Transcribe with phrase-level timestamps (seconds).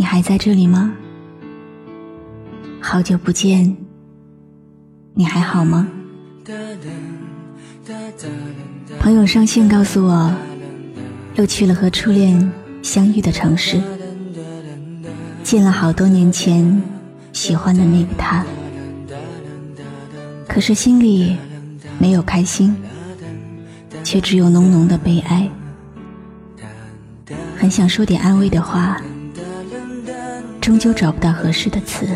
[0.00, 0.94] 你还在这里吗？
[2.80, 3.76] 好久不见，
[5.12, 5.86] 你还好吗？
[8.98, 10.34] 朋友上线告诉我，
[11.34, 12.50] 又去了和初恋
[12.82, 13.78] 相遇的城市，
[15.42, 16.82] 见了好多年前
[17.34, 18.42] 喜欢的那个他，
[20.48, 21.36] 可是心里
[21.98, 22.74] 没有开心，
[24.02, 25.46] 却只有浓浓的悲哀。
[27.54, 28.98] 很想说点安慰的话，
[30.60, 32.06] 终究找不到合适的词。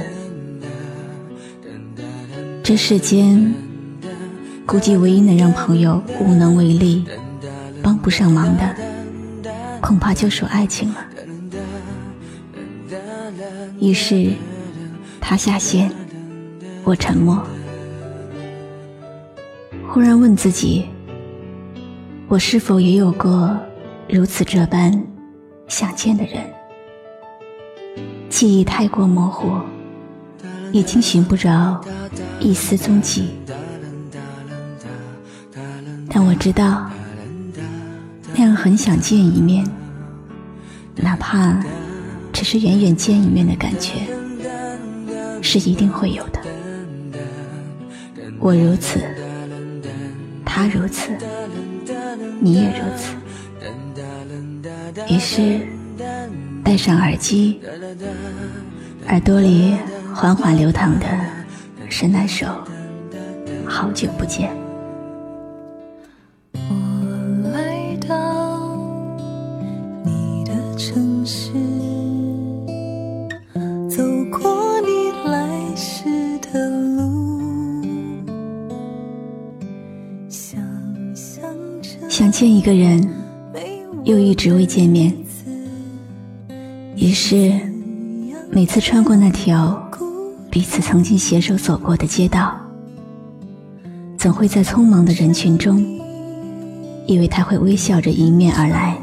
[2.62, 3.54] 这世间，
[4.66, 7.04] 估计唯一能让朋友无能为力、
[7.82, 8.76] 帮不上忙的，
[9.80, 11.06] 恐怕就属爱情了。
[13.80, 14.32] 于是，
[15.20, 15.90] 他下线，
[16.84, 17.42] 我沉默。
[19.88, 20.86] 忽然问自己：
[22.28, 23.56] 我是否也有过
[24.08, 25.02] 如此这般？
[25.66, 26.34] 想见的人，
[28.34, 29.60] 记忆太过模糊，
[30.72, 31.80] 已经寻不着
[32.40, 33.28] 一丝踪迹。
[36.10, 36.90] 但我知道，
[38.34, 39.64] 那样很想见一面，
[40.96, 41.62] 哪怕
[42.32, 44.00] 只是远远见一面的感觉，
[45.40, 46.40] 是一定会有的。
[48.40, 48.98] 我如此，
[50.44, 51.12] 他如此，
[52.40, 53.14] 你也如此。
[55.08, 55.68] 于是，
[56.64, 57.60] 戴上耳机，
[59.06, 59.76] 耳朵里
[60.14, 61.06] 缓缓流淌的
[61.90, 62.46] 是那首
[63.66, 64.50] 《好久不见》。
[66.54, 68.76] 我来到
[70.04, 71.52] 你的城市，
[73.88, 74.02] 走
[74.32, 76.04] 过你来时
[76.50, 77.84] 的路，
[80.30, 80.58] 想
[81.14, 81.44] 象
[81.82, 83.06] 着想见一个人。
[84.04, 85.10] 又一直未见面，
[87.04, 87.52] 于是
[88.50, 89.90] 每次穿过那条
[90.50, 92.58] 彼此曾经携手走过的街道，
[94.16, 95.84] 总会在匆忙的人群中，
[97.06, 98.96] 以为他会微笑着迎面而来。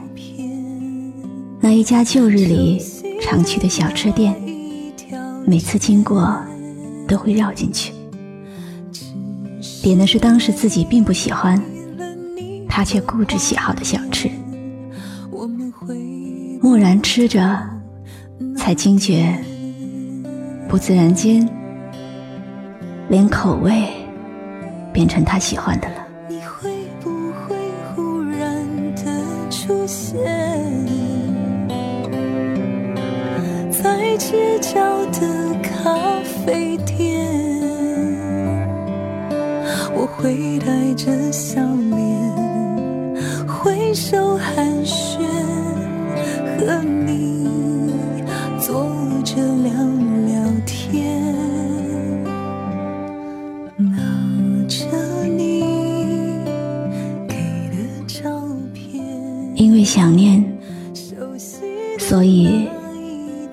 [1.60, 2.84] 那一家旧日里
[3.22, 4.36] 常去的小吃店，
[5.46, 6.36] 每次经过
[7.08, 7.94] 都会绕进去，
[9.84, 11.62] 点的是当时自己并不喜欢，
[12.68, 14.28] 他却固执喜好的小吃。
[16.64, 17.60] 默然吃着，
[18.64, 19.36] 才惊觉，
[20.70, 21.50] 不自然间，
[23.10, 23.90] 连口味
[24.94, 25.96] 变成他喜欢的了。
[26.30, 27.56] 你会不会
[27.96, 28.64] 忽然
[28.94, 29.04] 的
[29.50, 30.16] 出现
[33.72, 37.20] 在街角的咖啡店？
[39.96, 41.98] 我会带着笑脸
[43.48, 45.18] 挥手寒暄。
[46.64, 47.31] 和你
[59.94, 60.42] 想念，
[62.00, 62.70] 所以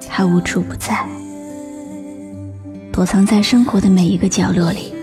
[0.09, 1.05] 他无处不在，
[2.93, 4.95] 躲藏在生活的每一个角落里。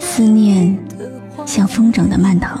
[0.00, 0.76] 思念
[1.46, 2.58] 像风筝的蔓藤，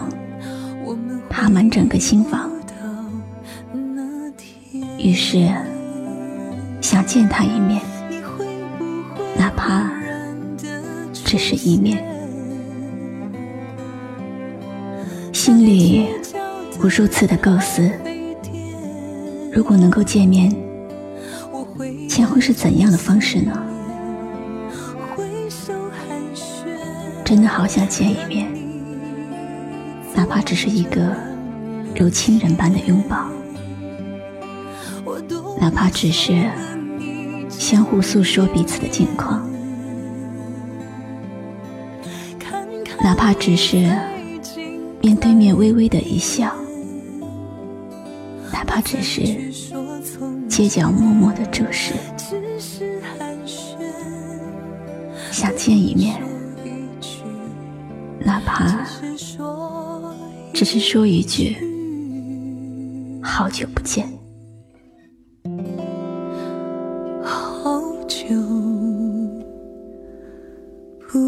[1.28, 2.48] 爬满整个心房。
[4.96, 5.52] 于是，
[6.80, 7.82] 想见他一面，
[9.36, 9.90] 哪怕
[11.12, 12.00] 只是一面。
[15.32, 16.08] 心里
[16.82, 17.90] 无数次的构思：
[19.52, 20.54] 如果能够见面，
[22.08, 23.52] 将会是怎样的方式呢？
[27.24, 28.48] 真的好想见一面，
[30.14, 31.12] 哪怕只是一个
[31.96, 33.28] 如亲人般的拥抱，
[35.60, 36.48] 哪怕只是
[37.48, 39.44] 相互诉说彼此的近况，
[43.02, 43.76] 哪怕只是
[45.00, 46.54] 面对面微微的一笑，
[48.52, 49.22] 哪怕只是
[50.48, 51.94] 街角默默的注视，
[55.30, 56.20] 想见一面，
[58.24, 58.86] 哪怕。
[60.54, 61.54] 只是说一句
[63.22, 64.08] “好久不见”，
[67.22, 68.26] 好久
[71.06, 71.18] 不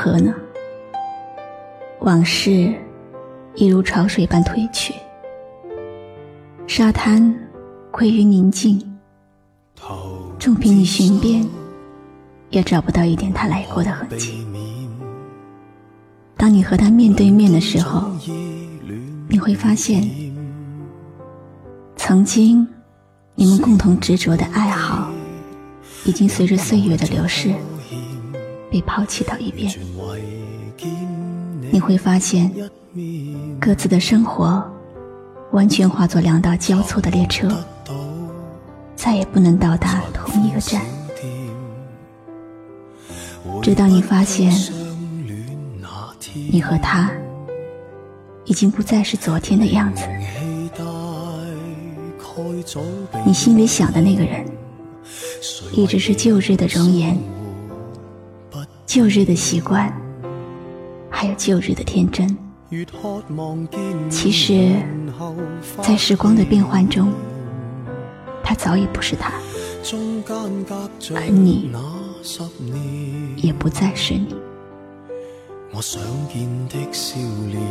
[0.00, 0.34] 何呢？
[2.00, 2.72] 往事
[3.54, 4.94] 一如潮水般退去。
[6.66, 7.34] 沙滩
[7.90, 8.80] 归于宁静，
[10.38, 11.46] 纵凭你寻遍，
[12.48, 14.46] 也找不到一点他来过的痕迹。
[16.34, 18.10] 当你和他面对面的时候，
[19.28, 20.08] 你会发现，
[21.96, 22.66] 曾经
[23.34, 25.10] 你们共同执着的爱好，
[26.06, 27.52] 已经随着岁月的流逝
[28.70, 29.72] 被抛弃到一边。
[31.72, 32.50] 你会发现，
[33.60, 34.62] 各自的生活。
[35.52, 37.48] 完全化作两道交错的列车，
[38.94, 40.80] 再也不能到达同一个站。
[43.60, 44.52] 直到你发现，
[46.52, 47.10] 你和他
[48.44, 50.04] 已经不再是昨天的样子，
[53.26, 54.46] 你心里想的那个人，
[55.72, 57.18] 一直是旧日的容颜、
[58.90, 59.88] 旧日的习惯，
[61.08, 62.36] 还有旧日的天真。
[64.10, 64.82] 其实，
[65.80, 67.12] 在时光的变换中，
[68.42, 69.32] 他早已不是他，
[71.14, 71.70] 而你
[73.36, 74.34] 也不再是你。
[75.70, 76.02] 我想
[76.34, 77.16] 见的笑
[77.46, 77.62] 脸，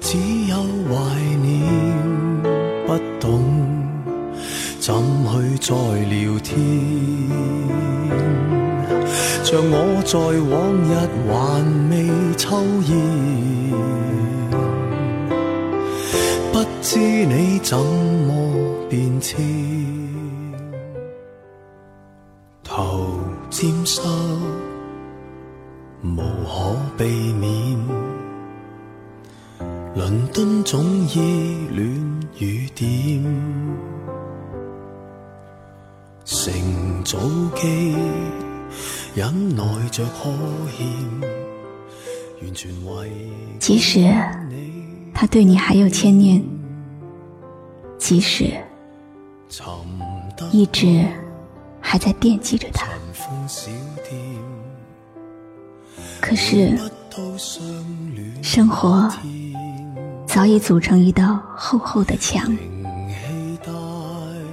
[0.00, 0.16] 只
[0.48, 0.56] 有
[0.88, 2.42] 怀念，
[2.86, 3.44] 不懂
[4.80, 5.74] 怎去再
[6.08, 6.95] 聊天。
[9.48, 10.90] 像我在往日
[11.30, 11.30] 还
[11.88, 11.94] 未
[12.36, 12.58] 抽
[12.88, 12.98] 烟，
[16.52, 19.38] 不知你怎么变迁。
[22.64, 24.02] 头沾湿，
[26.02, 27.04] 无可避
[27.34, 27.78] 免。
[29.94, 30.84] 伦敦总
[31.14, 33.22] 依恋雨点，
[36.24, 36.52] 乘
[37.04, 37.16] 早
[37.54, 37.94] 机
[39.16, 39.24] 机。
[43.58, 44.14] 即使
[45.14, 46.42] 他对你还有牵念，
[47.98, 48.52] 即使
[50.52, 51.04] 一直
[51.80, 52.86] 还在惦记着他，
[56.20, 56.78] 可是
[58.42, 59.10] 生活
[60.26, 62.54] 早已组成一道厚厚的墙，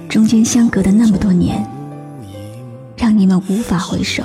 [0.08, 1.73] 中间相隔的那么多年。
[3.04, 4.24] 让你们无法回首，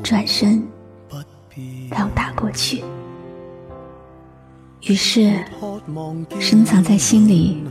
[0.00, 0.64] 转身
[1.90, 2.84] 到达过去。
[4.82, 5.44] 于是，
[6.38, 7.64] 深藏在心里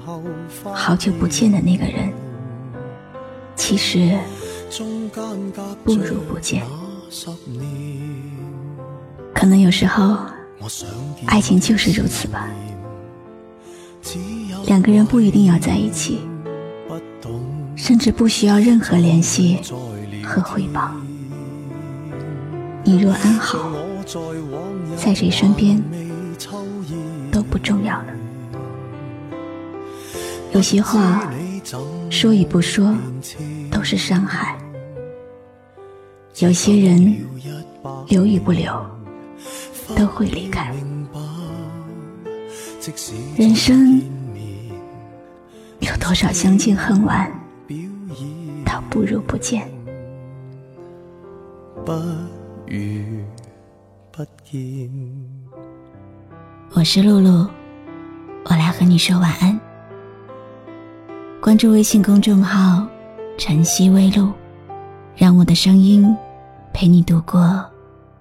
[0.73, 2.11] 好久不见的那个人，
[3.55, 4.19] 其实
[5.85, 6.61] 不如不见。
[9.33, 10.17] 可能有时候，
[11.27, 12.49] 爱情就是如此吧。
[14.65, 16.19] 两个人不一定要在一起。
[17.85, 19.59] 甚至不需要任何联系
[20.23, 20.89] 和回报。
[22.83, 23.59] 你若安好，
[24.97, 25.79] 在谁身边
[27.31, 28.07] 都不重要了。
[30.51, 31.31] 有些话
[32.09, 32.91] 说与不说
[33.69, 34.57] 都是伤害，
[36.39, 37.15] 有些人
[38.07, 38.83] 留与不留
[39.95, 40.73] 都会离开。
[43.37, 44.01] 人生
[45.81, 47.31] 有多少相见恨晚？
[48.89, 49.69] 不如不见，
[51.83, 51.91] 不
[52.65, 53.23] 如
[54.11, 54.89] 不见。
[56.73, 57.45] 我是露露，
[58.45, 59.59] 我来和你说晚安。
[61.41, 62.87] 关注微信公众号
[63.37, 64.31] “晨曦微露”，
[65.17, 66.15] 让我的声音
[66.73, 67.65] 陪你度过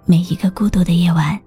[0.04, 1.40] 每一个孤独的夜晚。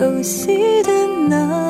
[0.00, 0.90] 熟悉的
[1.28, 1.69] 那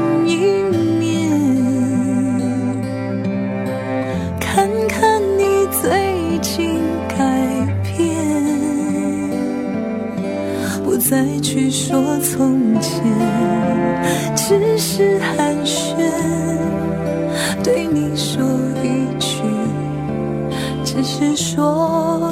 [11.81, 13.01] 说从前，
[14.35, 15.95] 只是寒暄，
[17.63, 18.43] 对你说
[18.83, 19.41] 一句。
[20.85, 22.30] 只是说